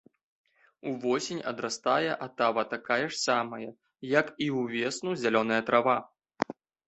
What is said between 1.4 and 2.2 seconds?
адрастае